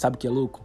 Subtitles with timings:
[0.00, 0.64] Sabe o que é louco?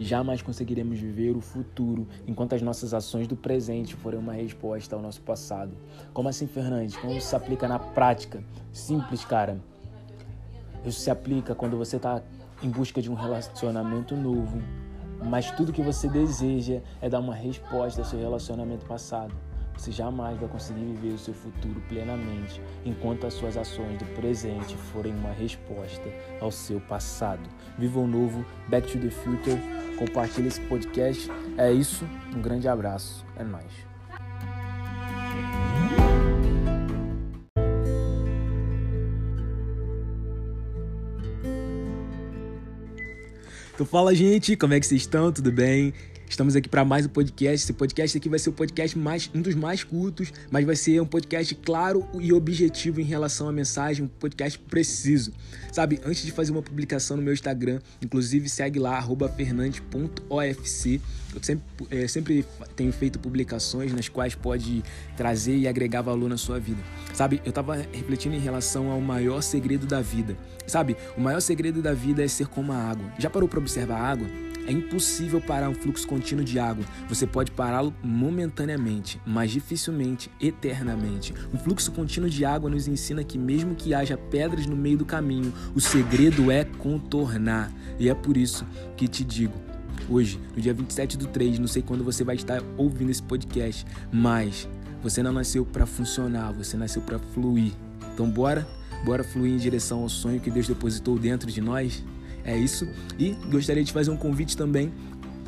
[0.00, 5.00] Jamais conseguiremos viver o futuro enquanto as nossas ações do presente forem uma resposta ao
[5.00, 5.76] nosso passado.
[6.12, 6.96] Como assim, Fernandes?
[6.96, 8.42] Como isso se aplica na prática?
[8.72, 9.60] Simples, cara.
[10.84, 12.20] Isso se aplica quando você está
[12.64, 14.60] em busca de um relacionamento novo,
[15.22, 19.32] mas tudo que você deseja é dar uma resposta ao seu relacionamento passado.
[19.76, 24.76] Você jamais vai conseguir viver o seu futuro plenamente enquanto as suas ações do presente
[24.92, 26.08] forem uma resposta
[26.40, 27.42] ao seu passado.
[27.78, 29.60] Viva o novo, Back to the Future.
[29.98, 31.30] Compartilhe esse podcast.
[31.58, 32.06] É isso.
[32.34, 33.26] Um grande abraço.
[33.36, 33.94] É nóis.
[43.74, 45.32] Então fala, gente, como é que vocês estão?
[45.32, 45.92] Tudo bem?
[46.34, 47.64] Estamos aqui para mais um podcast.
[47.64, 51.00] Esse podcast aqui vai ser o podcast mais um dos mais curtos, mas vai ser
[51.00, 55.32] um podcast claro e objetivo em relação à mensagem, um podcast preciso.
[55.70, 61.00] Sabe, antes de fazer uma publicação no meu Instagram, inclusive segue lá @fernandes.ofc.
[61.32, 64.82] Eu sempre, é, sempre tenho feito publicações nas quais pode
[65.16, 66.82] trazer e agregar valor na sua vida.
[67.12, 70.36] Sabe, eu estava refletindo em relação ao maior segredo da vida.
[70.66, 73.08] Sabe, o maior segredo da vida é ser como a água.
[73.20, 74.53] Já parou para observar a água?
[74.66, 76.84] É impossível parar um fluxo contínuo de água.
[77.08, 81.34] Você pode pará-lo momentaneamente, mas dificilmente eternamente.
[81.52, 85.04] Um fluxo contínuo de água nos ensina que, mesmo que haja pedras no meio do
[85.04, 87.70] caminho, o segredo é contornar.
[87.98, 89.54] E é por isso que te digo.
[90.08, 93.86] Hoje, no dia 27 do 3, não sei quando você vai estar ouvindo esse podcast,
[94.12, 94.68] mas
[95.02, 97.72] você não nasceu para funcionar, você nasceu para fluir.
[98.12, 98.66] Então, bora?
[99.04, 102.02] Bora fluir em direção ao sonho que Deus depositou dentro de nós?
[102.44, 102.86] É isso.
[103.18, 104.92] E gostaria de fazer um convite também.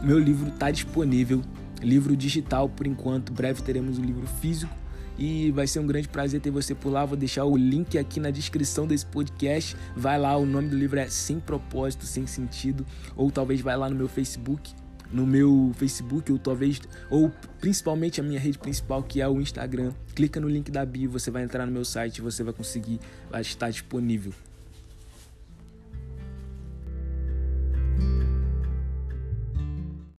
[0.02, 1.42] Meu livro está disponível,
[1.82, 3.32] livro digital por enquanto.
[3.32, 4.74] Breve teremos o um livro físico
[5.18, 7.04] e vai ser um grande prazer ter você por lá.
[7.04, 9.76] Vou deixar o link aqui na descrição desse podcast.
[9.96, 13.88] Vai lá, o nome do livro é Sem Propósito, Sem Sentido, ou talvez vai lá
[13.88, 14.74] no meu Facebook,
[15.12, 19.92] no meu Facebook, ou talvez, ou principalmente a minha rede principal, que é o Instagram.
[20.14, 23.00] Clica no link da bio, você vai entrar no meu site, você vai conseguir,
[23.30, 24.32] vai estar disponível.